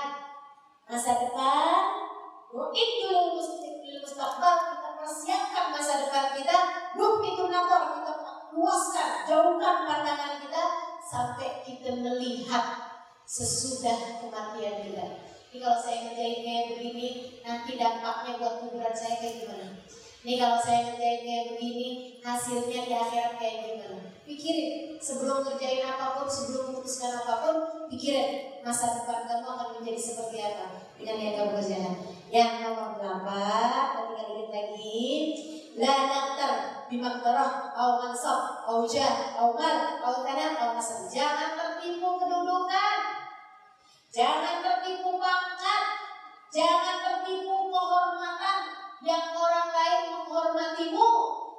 masa 0.92 1.12
depan, 1.24 1.80
Nu'id 2.52 2.90
bil 3.00 3.98
mustaqbal, 4.04 4.85
persiapkan 5.06 5.70
masa 5.70 6.10
depan 6.10 6.34
kita, 6.34 6.58
Lub 6.98 7.22
itu 7.22 7.46
nazar, 7.46 7.94
kita 8.02 8.14
luaskan, 8.58 9.10
jauhkan 9.30 9.86
pandangan 9.86 10.42
kita, 10.42 10.64
sampai 11.06 11.62
kita 11.62 12.02
melihat 12.02 12.98
sesudah 13.30 14.26
kematian 14.26 14.82
kita. 14.90 15.06
Ini 15.54 15.62
kalau 15.62 15.78
saya 15.78 16.10
ngerjain 16.10 16.42
kayak 16.42 16.66
begini, 16.74 17.08
nanti 17.46 17.78
dampaknya 17.78 18.42
buat 18.42 18.66
kuburan 18.66 18.96
saya 18.98 19.22
kayak 19.22 19.46
gimana? 19.46 19.68
Ini 20.26 20.42
kalau 20.42 20.58
saya 20.58 20.90
ngerjain 20.90 21.22
kayak 21.22 21.46
begini, 21.54 22.18
hasilnya 22.18 22.82
di 22.90 22.94
akhirat 22.98 23.38
kayak 23.38 23.58
gimana? 23.62 24.10
Pikirin, 24.26 24.98
sebelum 24.98 25.46
ngerjain 25.46 25.86
apa 25.86 26.18
pun, 26.18 26.26
sebelum 26.26 26.74
memutuskan 26.74 27.14
apa 27.22 27.46
pun, 27.46 27.56
pikirin 27.94 28.58
masa 28.66 28.98
depan 28.98 29.30
kamu 29.30 29.46
akan 29.46 29.68
menjadi 29.78 30.02
seperti 30.02 30.42
apa 30.42 30.82
dengan 30.98 31.22
yang 31.22 31.34
kamu 31.38 31.52
kerjakan. 31.62 31.96
Yang 32.34 32.52
nomor 32.66 32.90
delapan, 32.98 33.86
ketika 34.02 34.24
ingat 34.26 34.50
lagi, 34.50 35.06
la 35.78 35.96
naktar 36.10 36.54
bimaktarah, 36.90 37.52
au 37.78 37.92
mansab, 38.02 38.66
au 38.66 38.82
jah, 38.90 39.38
au 39.38 39.54
mal, 39.54 40.02
au 40.02 40.26
tanah, 40.26 40.58
au 40.58 40.70
nasab. 40.74 41.06
Jangan 41.06 41.54
tertipu 41.54 42.18
kedudukan, 42.18 43.00
Jangan 44.16 44.64
tertipu 44.64 45.20
pangkat, 45.20 45.84
jangan 46.48 47.04
tertipu 47.04 47.68
kehormatan 47.68 48.60
yang 49.06 49.38
orang 49.38 49.70
lain 49.70 50.02
menghormatimu. 50.18 51.10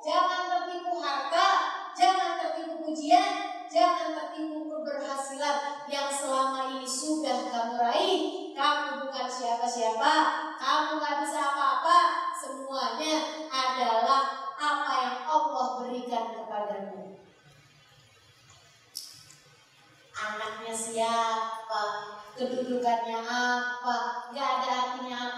Jangan 0.03 0.43
tertipu 0.51 0.99
harta, 0.99 1.49
jangan 1.95 2.39
tertipu 2.39 2.83
pujian, 2.83 3.57
Jangan 3.67 4.15
tertipu 4.15 4.71
keberhasilan 4.71 5.85
yang 5.91 6.09
selama 6.09 6.79
ini 6.79 6.87
sudah 6.87 7.51
kamu 7.51 7.77
raih. 7.77 8.23
Kamu 8.57 9.05
bukan 9.05 9.27
siapa-siapa, 9.29 10.15
kamu 10.57 10.97
gak 11.03 11.17
bisa 11.27 11.41
apa-apa. 11.53 11.99
Semuanya 12.33 13.45
adalah 13.51 14.55
apa 14.57 14.93
yang 15.03 15.19
Allah 15.29 15.67
berikan 15.83 16.33
kepadamu. 16.33 17.21
Anaknya 20.17 20.73
siapa, 20.73 21.85
kedudukannya 22.33 23.21
apa, 23.29 23.97
gak 24.33 24.49
ada 24.63 24.69
artinya 24.73 25.17
apa-apa 25.21 25.36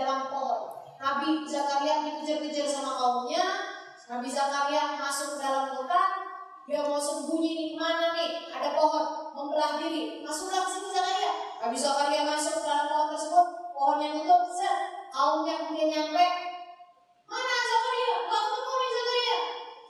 dalam 0.00 0.28
pohon. 0.28 0.76
Nabi 0.96 1.44
Zakaria 1.44 2.04
dikejar-kejar 2.04 2.66
sama 2.68 2.96
kaumnya. 2.96 3.44
Nabi 4.06 4.28
Zakaria 4.28 4.96
masuk 4.96 5.36
ke 5.36 5.44
dalam 5.44 5.72
hutan. 5.76 6.10
Dia 6.66 6.82
mau 6.82 6.98
sembunyi 6.98 7.52
di 7.54 7.66
mana 7.78 8.10
nih? 8.16 8.50
Ada 8.50 8.74
pohon 8.74 9.32
membelah 9.36 9.78
diri. 9.78 10.24
Masuklah 10.26 10.66
ke 10.66 10.70
sini 10.72 10.88
Zakaria. 10.90 11.32
Nabi 11.62 11.76
Zakaria 11.78 12.22
masuk 12.26 12.52
ke 12.58 12.62
dalam 12.64 12.86
pohon 12.90 13.08
tersebut. 13.14 13.46
Pohonnya 13.76 14.08
tutup. 14.16 14.42
Set. 14.50 14.78
Kaumnya 15.12 15.54
kemudian 15.62 15.88
nyampe. 15.92 16.26
Mana 17.28 17.56
Zakaria? 17.60 18.14
Gak 18.26 18.42
ketemu 18.50 18.72
nih 18.74 18.90
Zakaria. 18.96 19.38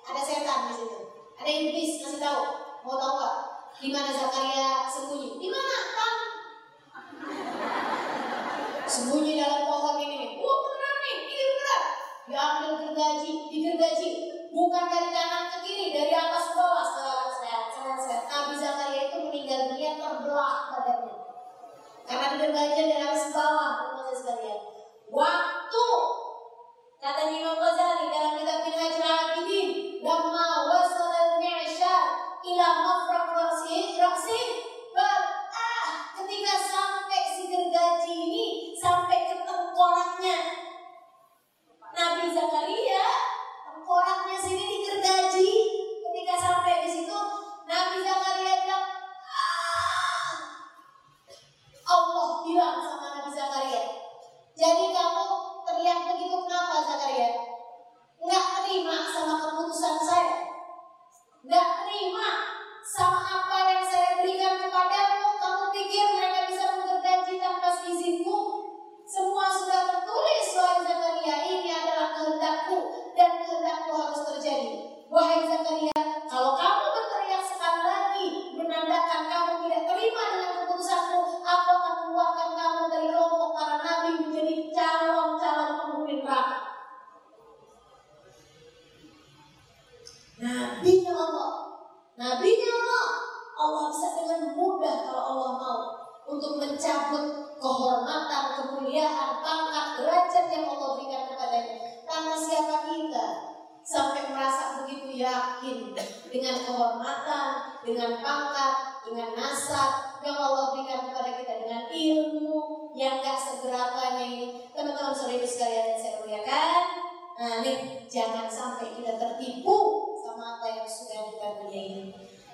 Ada 0.06 0.20
setan 0.22 0.58
di 0.68 0.74
situ. 0.74 0.98
Ada 1.38 1.50
iblis 1.50 1.92
kasih 2.02 2.20
tahu. 2.20 2.42
Mau 2.84 2.96
tahu 2.98 3.14
gak? 3.18 3.36
Di 3.80 3.88
mana 3.92 4.10
Zakaria 4.12 4.84
sembunyi? 4.90 5.40
Di 5.40 5.48
mana? 5.48 5.76
Sembunyi 8.96 9.36
dalam 9.36 9.68
pohon 9.68 10.00
ini 10.00 10.16
nih. 10.16 10.30
Wah 10.40 10.58
benar 10.64 10.94
nih, 11.04 11.16
ini 11.28 11.44
benar. 11.52 11.82
Diambil 12.24 12.72
gergaji, 12.80 13.32
digergaji. 13.52 14.10
Bukan 14.48 14.84
dari 14.88 15.12
kanan 15.12 15.52
ke 15.52 15.56
kiri, 15.68 15.92
dari 15.92 16.16
atas 16.16 16.48
ke 16.48 16.56
bawah. 16.56 16.80
Seret, 16.96 17.28
seret, 17.28 17.66
seret, 17.76 17.98
seret. 18.00 18.22
Nabi 18.24 18.56
Zakaria 18.56 19.12
itu 19.12 19.16
meninggal 19.20 19.60
dunia 19.68 20.00
terbelah 20.00 20.72
badannya. 20.72 21.16
Karena 22.08 22.26
digergaji 22.40 22.72
dari 22.72 23.04
atas 23.04 23.22
ke 23.28 23.32
bawah, 23.36 23.68
teman 23.84 24.16
sekalian. 24.16 24.60
Waktu 25.12 25.86
kata 26.96 27.22
Imam 27.36 27.60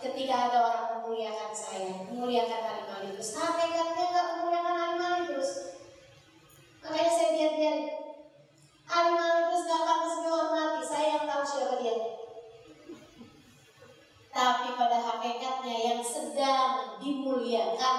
Ketika 0.00 0.48
ada 0.48 0.58
orang 0.64 0.86
memuliakan 0.96 1.52
saya, 1.52 2.06
memuliakan 2.08 2.88
alim 2.88 3.12
terus, 3.18 3.36
hakikatnya 3.36 4.04
nggak 4.08 4.26
memuliakan 4.38 4.76
alim 4.78 5.24
terus. 5.28 5.52
Makanya 6.80 7.12
saya 7.12 7.28
biar-biar 7.36 7.78
alim 8.88 9.16
terus 9.18 9.62
nggak 9.66 9.82
pantas 9.84 10.14
dihormati. 10.22 10.82
Saya 10.86 11.06
yang 11.18 11.24
tahu 11.28 11.44
siapa 11.44 11.74
dia. 11.82 11.96
Tapi 14.30 14.66
pada 14.78 14.98
hakikatnya 15.02 15.76
yang 15.76 16.00
sedang 16.00 16.96
dimuliakan 17.02 17.96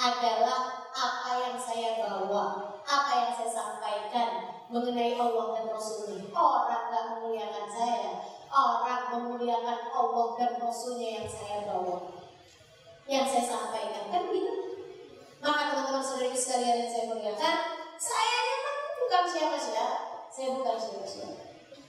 adalah 0.00 0.88
apa 0.92 1.30
yang 1.44 1.56
saya 1.60 2.00
bawa, 2.00 2.78
apa 2.84 3.10
yang 3.16 3.32
saya 3.36 3.50
sampaikan 3.50 4.28
mengenai 4.70 5.18
Allah 5.18 5.58
dan 5.58 5.66
Rasulnya. 5.74 6.30
Orang 6.30 6.88
gak 6.94 7.04
memuliakan 7.18 7.66
saya, 7.68 8.22
orang 8.48 9.02
memuliakan 9.12 9.89
Allah 10.00 10.26
dan 10.40 10.50
Rasulnya 10.56 11.08
yang 11.20 11.28
saya 11.28 11.68
bawa, 11.68 12.08
yang 13.04 13.28
saya 13.28 13.44
sampaikan. 13.44 14.08
Kan 14.08 14.32
gitu. 14.32 14.54
Maka 15.40 15.72
teman-teman 15.72 16.04
saudara 16.04 16.36
sekalian 16.36 16.84
yang 16.84 16.90
saya 16.92 17.04
muliakan, 17.12 17.56
saya 18.00 18.40
kan 18.40 18.76
bukan 19.00 19.22
siapa-siapa, 19.28 19.96
saya 20.32 20.48
bukan 20.56 20.76
siapa-siapa. 20.76 21.36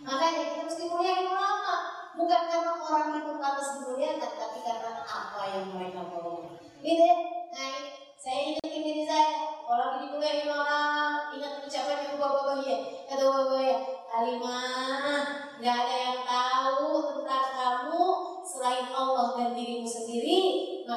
Makanya 0.01 0.43
kita 0.51 0.61
mesti 0.67 0.83
muliakan 0.87 1.27
ulama, 1.31 1.75
bukan 2.15 2.41
karena 2.47 2.73
orang 2.79 3.09
itu 3.19 3.31
pantas 3.39 3.69
dimuliakan, 3.79 4.31
tapi 4.35 4.59
karena 4.63 4.91
apa 5.03 5.41
yang 5.51 5.65
mereka 5.71 6.01
bawa. 6.11 6.55
Gitu 6.79 7.03
ya? 7.03 7.17
Nah, 7.51 7.75
saya 8.21 8.53
ingetin 8.53 8.85
diri 8.85 9.03
saya 9.09 9.49
kalau 9.65 9.81
lagi 9.81 10.05
dimuliain 10.05 10.45
orang 10.45 11.33
ingat 11.33 11.65
ucapan 11.65 12.05
ibu 12.05 12.21
bapak 12.21 12.61
ya 12.61 12.77
kata 13.09 13.23
bapak 13.25 13.61
ya 13.65 13.77
kalimah 14.13 15.25
nggak 15.57 15.73
ada 15.73 15.95
yang 15.97 16.19
tahu 16.21 17.01
tentang 17.17 17.49
kamu 17.49 18.03
selain 18.45 18.93
Allah 18.93 19.33
dan 19.41 19.57
dirimu 19.57 19.89
sendiri 19.89 20.39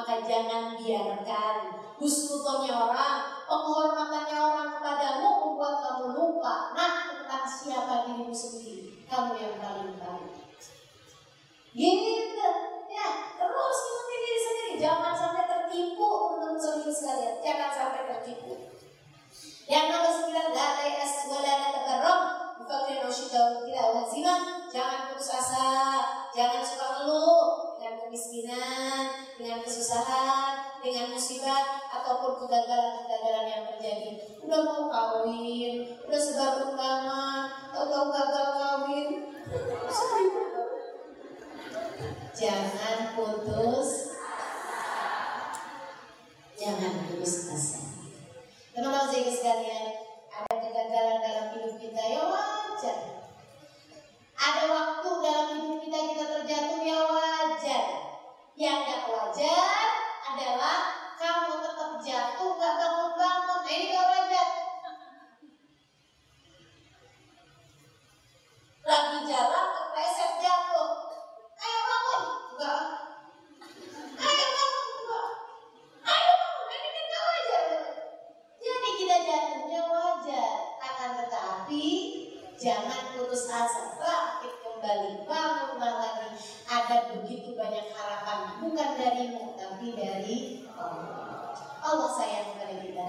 maka 0.05 0.21
jangan 0.21 0.77
biarkan. 0.77 1.81
Husnutonnya 1.97 2.77
orang 2.77 3.41
penghormatannya 3.49 4.37
orang 4.37 4.69
kepadamu 4.77 5.29
membuat 5.41 5.81
kamu 5.81 6.13
lupa. 6.13 6.77
Nah 6.77 7.09
tentang 7.09 7.49
siapa 7.49 8.05
dirimu 8.05 8.29
sendiri 8.29 9.01
kamu 9.09 9.33
yang 9.33 9.57
paling 9.57 9.97
tahu 9.97 10.29
gitu. 11.73 12.49
Ya 12.85 13.33
terus 13.33 13.77
ingetin 13.81 14.19
diri 14.21 14.39
sendiri. 14.45 14.73
Jangan 14.77 15.13
sampai 15.17 15.49
tertipu 15.49 16.37
teman-teman 16.37 16.93
sekalian. 16.93 17.41
Jangan 17.41 17.71
sampai 17.73 18.01
tertipu. 18.05 18.53
Yang 19.65 19.85
nomor 19.89 20.11
sembilan 20.13 20.47
la 20.53 20.67
tayas 20.85 21.13
wa 21.33 21.41
la 21.41 21.53
tatakarram 21.65 22.19
bifakrin 22.61 23.01
usyida 23.09 23.65
tidak 23.65 23.89
wazimah 23.97 24.69
jangan 24.69 25.09
putus 25.09 25.33
asa. 25.33 25.73
Jangan 26.29 26.61
suka 26.61 26.87
ngeluh 26.93 27.64
kemiskinan 28.05 29.33
dengan 29.33 29.65
kesusahan 29.65 30.77
dengan 30.85 31.09
musibah 31.09 31.89
ataupun 31.89 32.45
kegagalan-kegagalan 32.45 33.45
yang 33.49 33.63
terjadi. 33.73 34.09
Udah 34.45 34.61
mau 34.61 34.85
kawin 34.93 35.89
udah 36.05 36.21
sebar 36.21 36.69
undangan 36.69 37.49
atau 37.73 38.13
gagal 38.13 38.49
kawin. 38.61 39.09
Jangan 42.35 42.97
putus. 43.17 43.89
Jangan 46.55 46.93
putus 47.09 47.33
asa. 47.49 47.79
Teman-teman 48.75 49.07
saya 49.09 49.31
sekalian 49.33 49.85
ada 50.29 50.55
kegagalan 50.61 51.17
dalam 51.23 51.45
hidup 51.57 51.73
kita 51.79 52.03
ya 52.05 52.21
wajar. 52.27 52.99
Ada 54.35 54.63
waktu 54.67 55.09
dalam 55.23 55.47
hidup 55.57 55.74
kita 58.55 58.71
kita 58.87 58.95
terjatuh 58.95 58.95
ya 58.95 58.95
wajar 58.95 58.95
yang 58.95 59.03
gak 59.03 59.03
wajar 59.11 59.89
adalah 60.31 60.79
kamu 61.19 61.53
tetap 61.59 61.91
jatuh 61.99 62.51
gak 62.55 62.73
bangun-bangun. 62.79 63.59
Nah 63.63 63.71
ini 63.71 63.85
gak 63.91 64.07
wajar. 64.07 64.49
Lagi 68.85 69.19
jalan 69.27 69.65
kepleset 69.75 70.31
jatuh. 70.39 70.89
Ayo 71.59 71.79
bangun. 71.83 72.23
Enggak. 72.55 72.83
Ayo 74.23 74.45
bangun. 74.55 74.85
Enggak. 75.03 75.27
Ayo 76.05 76.31
bangun. 76.39 76.67
Ini 76.71 76.89
kan 76.95 77.05
gak 77.11 77.23
wajar. 77.27 77.63
Jadi 78.61 78.89
kita 78.95 79.17
jatuhnya 79.25 79.81
wajar. 79.89 80.51
Akan 80.79 81.11
tetapi 81.19 81.85
jangan 82.55 83.01
putus 83.19 83.51
asa. 83.51 83.99
Bangkit 83.99 84.53
kembali. 84.63 85.11
Bangunlah 85.27 85.93
lagi. 85.99 86.29
Ada 86.65 87.13
begitu 87.13 87.57
banyak 87.57 87.93
harapan. 87.93 88.61
Bukan 88.61 88.89
darimu, 88.97 89.53
tapi 89.57 89.93
dari 89.97 90.65
Allah. 90.75 91.53
Allah 91.85 92.09
sayang 92.09 92.57
kepada 92.57 92.75
kita. 92.81 93.05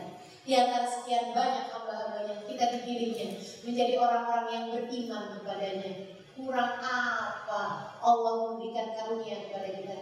Di 0.46 0.52
antara 0.54 0.86
sekian 0.86 1.34
banyak 1.34 1.66
hamba-hambanya 1.74 2.46
kita 2.46 2.70
dipilihnya 2.78 3.34
menjadi 3.66 3.98
orang-orang 3.98 4.46
yang 4.52 4.64
kepadanya. 5.34 5.92
Kurang 6.36 6.78
apa 6.84 7.96
Allah 7.98 8.32
memberikan 8.44 8.92
karunia 8.92 9.48
kepada 9.48 9.68
kita? 9.72 9.96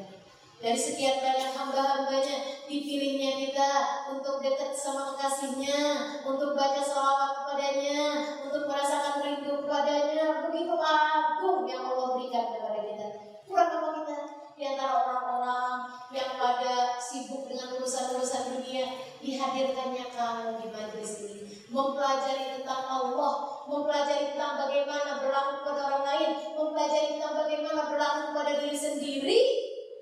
Dari 0.65 0.81
sekian 0.81 1.21
banyak 1.21 1.53
hamba-hambanya 1.53 2.65
dipilihnya 2.65 3.37
kita 3.37 3.71
untuk 4.17 4.41
dekat 4.41 4.73
sama 4.73 5.13
kekasihnya, 5.13 5.81
untuk 6.25 6.57
baca 6.57 6.81
salawat 6.81 7.31
kepadanya, 7.37 8.01
untuk 8.49 8.65
merasakan 8.65 9.21
rindu 9.21 9.61
kepadanya. 9.61 10.49
Begitu 10.49 10.73
agung 10.73 11.69
yang 11.69 11.85
Allah 11.85 12.17
berikan 12.17 12.45
kepada 12.57 12.81
kita. 12.81 13.09
Kurang 13.45 13.71
apa 13.77 13.89
kita? 14.01 14.19
Di 14.57 14.63
antara 14.73 15.05
orang-orang 15.05 15.77
yang 16.17 16.41
pada 16.41 16.97
sibuk 16.97 17.45
dengan 17.45 17.75
urusan-urusan 17.77 18.57
dunia, 18.57 18.87
dihadirkannya 19.21 20.07
kamu 20.17 20.65
di 20.65 20.67
majelis 20.73 21.13
ini. 21.29 21.41
Mempelajari 21.69 22.57
tentang 22.57 22.89
Allah, 22.89 23.54
mempelajari 23.65 24.37
tentang 24.37 24.61
bagaimana 24.61 25.21
berlaku 25.21 25.55
pada 25.65 25.81
orang 25.89 26.05
lain, 26.05 26.31
mempelajari 26.53 27.09
tentang 27.17 27.35
bagaimana 27.45 27.81
berlaku 27.89 28.23
pada 28.37 28.53
diri 28.61 28.79
sendiri. 28.79 29.41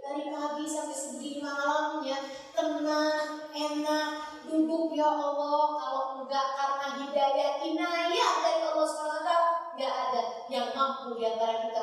Dari 0.03 0.35
pagi 0.35 0.66
sampai 0.66 0.98
segini 0.98 1.38
malamnya, 1.38 2.18
tenang, 2.53 3.48
enak, 3.55 4.11
duduk 4.51 4.90
ya 4.92 5.09
Allah. 5.09 5.66
Kalau 5.79 6.03
enggak 6.18 6.46
karena 6.59 6.88
hidayah 6.98 7.51
inayah 7.62 8.33
dari 8.42 8.61
Allah 8.66 8.88
SWT, 8.90 9.31
enggak 9.79 9.94
ada 9.94 10.22
yang 10.51 10.68
mampu 10.75 11.14
di 11.16 11.22
antara 11.22 11.55
kita 11.64 11.82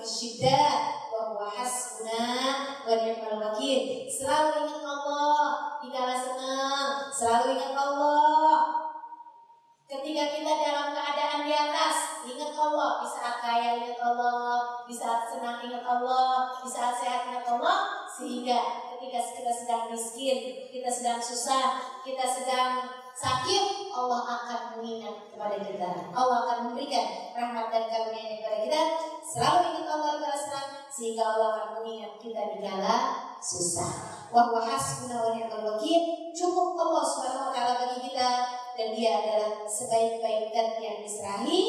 ya'rifu 0.00 0.06
ma 0.06 0.06
fi 0.06 0.69
miskin, 19.90 20.70
kita 20.70 20.88
sedang 20.88 21.18
susah, 21.18 22.00
kita 22.06 22.22
sedang 22.22 22.86
sakit, 23.12 23.90
Allah 23.90 24.22
akan 24.24 24.60
mengingat 24.78 25.28
kepada 25.34 25.60
kita. 25.60 25.90
Allah 26.14 26.38
akan 26.46 26.58
memberikan 26.70 27.34
rahmat 27.36 27.68
dan 27.68 27.84
karunia 27.90 28.38
kepada 28.38 28.58
kita. 28.64 28.82
Selalu 29.20 29.58
ingat 29.76 29.86
Allah 29.92 30.32
senang, 30.32 30.68
sehingga 30.88 31.22
Allah 31.26 31.48
akan 31.58 31.68
mengingat 31.82 32.16
kita 32.22 32.40
di 32.56 32.58
kala 32.64 32.98
susah. 33.42 33.90
Wa 34.30 34.48
huwa 34.48 34.62
hasbuna 34.62 35.16
wa 35.20 35.30
ni'mal. 35.34 35.76
Cukup 36.30 36.78
Allah 36.78 37.04
Subhanahu 37.04 37.50
wa 37.50 37.52
taala 37.52 37.72
bagi 37.82 38.06
kita 38.06 38.28
dan 38.78 38.88
dia 38.94 39.10
adalah 39.18 39.66
sebaik-baik 39.66 40.54
dan 40.54 40.78
yang 40.78 41.02
diserahi. 41.02 41.62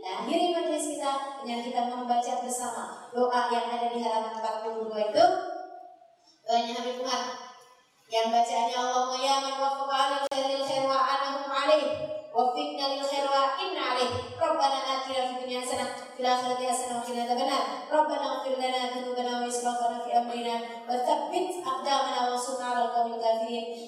Nah, 0.00 0.24
akhiri 0.24 0.54
majelis 0.54 0.96
kita 0.96 1.42
dengan 1.44 1.60
kita 1.62 1.80
membaca 1.92 2.32
bersama 2.40 3.10
doa 3.12 3.40
yang 3.52 3.66
ada 3.68 3.86
di 3.92 3.98
halaman 4.00 4.34
42 4.40 5.12
itu. 5.12 5.24
Doanya 6.46 6.72
Habib 6.78 7.02
Umar 7.02 7.45
yang 8.06 8.30
bacaannya 8.30 8.78
Allahumma 8.78 9.18
ya 9.18 9.42
man 9.42 9.54
waffaqa 9.58 10.30
lil 10.30 10.62
khair 10.62 10.86
wa 10.86 10.94
anahum 10.94 11.50
alaih 11.50 11.95
Wafikna 12.36 12.92
lil 12.92 13.00
khair 13.00 13.24
inna 13.64 13.96
alaih. 13.96 14.12
Rabbana 14.36 14.76
atina 14.84 15.24
fi 15.24 15.40
dunya 15.40 15.64
hasanah 15.64 15.88
fil 16.12 16.28
akhirati 16.28 16.68
hasanah 16.68 17.00
wa 17.00 17.04
qina 17.08 17.24
fi 20.04 20.10
amrina 20.12 20.56
wa 20.84 21.00
tsabbit 21.00 21.64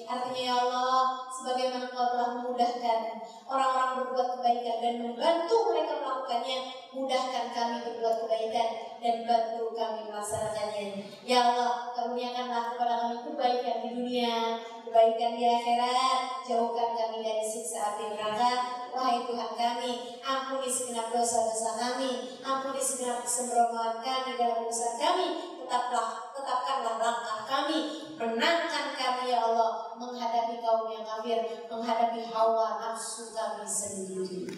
Artinya 0.09 0.41
ya 0.41 0.55
Allah 0.57 1.29
sebagaimana 1.29 1.85
Engkau 1.93 2.05
telah 2.09 2.29
memudahkan 2.41 2.99
orang-orang 3.45 3.91
berbuat 4.01 4.27
kebaikan 4.41 4.77
dan 4.81 4.93
membantu 5.05 5.55
mereka 5.69 5.93
melakukannya 6.01 6.57
mudahkan 6.89 7.45
kami 7.53 7.75
berbuat 7.85 8.15
kebaikan 8.25 8.69
dan 8.97 9.15
bantu 9.29 9.69
kami 9.77 10.09
melaksanakannya. 10.09 11.05
Ya 11.21 11.53
Allah 11.53 11.93
karuniakanlah 11.93 12.73
kepada 12.73 12.93
kami 12.97 13.17
kebaikan 13.29 13.75
di 13.85 13.89
dunia 13.93 14.57
kebaikan 14.99 15.39
di 15.39 15.47
akhirat 15.47 16.43
jauhkan 16.43 16.91
kami 16.91 17.23
dari 17.23 17.39
siksa 17.47 17.95
api 17.95 18.19
neraka 18.19 18.83
Wahai 18.91 19.23
Tuhan 19.23 19.53
kami, 19.55 20.19
ampuni 20.19 20.67
segenap 20.67 21.07
dosa-dosa 21.13 21.77
kami, 21.79 22.41
ampuni 22.43 22.83
segenap 22.83 23.23
kesembronoan 23.23 24.03
kami 24.03 24.35
dalam 24.35 24.65
urusan 24.65 24.99
kami, 24.99 25.55
tetaplah 25.55 26.35
tetapkanlah 26.35 26.99
langkah 26.99 27.39
kami, 27.47 28.11
menangkan 28.19 28.91
kami 28.97 29.31
ya 29.31 29.39
Allah 29.45 29.95
menghadapi 29.95 30.59
kaum 30.59 30.91
yang 30.91 31.07
kafir, 31.07 31.63
menghadapi 31.71 32.27
hawa 32.27 32.81
nafsu 32.81 33.31
kami 33.31 33.63
sendiri. 33.63 34.51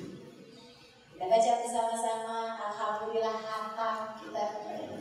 Kita 1.14 1.24
baca 1.30 1.52
bersama-sama, 1.62 2.58
Alhamdulillah 2.66 3.38
hatam 3.46 4.18
kita 4.18 4.42
kembali. 4.58 5.01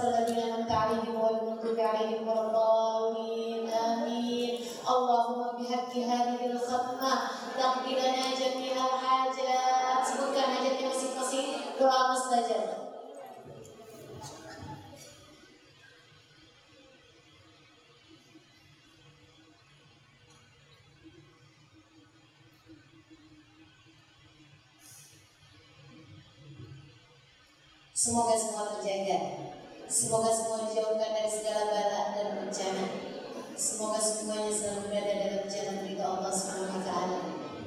صراط 0.00 0.04
الذين 0.04 0.38
أنعمت 0.38 0.70
عليهم 0.70 1.16
غير 1.22 1.40
المغضوب 1.40 1.80
عليهم 1.80 2.28
ولا 2.28 2.40
الضالين 2.46 3.68
آمين 3.70 4.60
اللهم 4.90 5.40
بحق 5.58 5.96
هذه 5.96 6.46
الختمة 6.46 7.12
تقضي 7.58 7.92
لنا 7.94 8.24
جميع 8.40 8.72
الحاجات 8.72 10.00
sebutkan 10.08 10.48
hajatnya 10.56 10.88
masing-masing 10.88 11.48
doa 11.76 12.00
mustajab 12.16 12.86
Semoga 27.96 28.38
semua 28.38 28.70
terjaga. 28.70 29.39
Semoga 30.01 30.33
semua 30.33 30.65
dijauhkan 30.65 31.13
dari 31.13 31.29
segala 31.29 31.69
bala 31.69 32.01
dan 32.17 32.27
bencana. 32.41 32.85
Semoga 33.53 34.01
semuanya 34.01 34.49
selalu 34.49 34.89
berada 34.89 35.13
dalam 35.13 35.45
jalan 35.45 35.77
ridho 35.85 36.01
Allah 36.01 36.33
Subhanahu 36.33 36.73
wa 36.73 36.81
taala. 36.81 37.19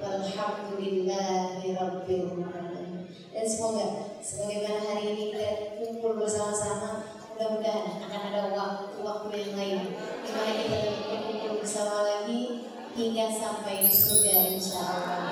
Walhamdulillahi 0.02 1.78
rabbil 1.78 2.42
alamin. 2.42 3.06
Dan 3.30 3.46
semoga 3.46 4.18
sebagaimana 4.18 4.82
hari 4.82 5.14
ini 5.14 5.24
kita 5.30 5.78
kumpul 5.78 6.18
bersama-sama, 6.18 7.06
mudah-mudahan 7.30 8.02
akan 8.02 8.20
ada 8.26 8.42
waktu-waktu 8.50 9.30
yang 9.38 9.54
lain 9.54 9.82
di 10.26 10.30
mana 10.34 10.52
kita 10.58 10.78
berkumpul 10.90 11.62
bersama 11.62 12.02
lagi 12.02 12.66
hingga 12.98 13.30
sampai 13.30 13.86
di 13.86 13.94
surga 13.94 14.34
insya 14.50 14.82
Allah. 14.82 15.06
Amin. 15.06 15.23